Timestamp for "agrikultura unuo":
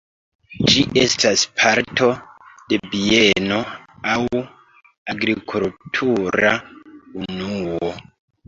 5.15-7.95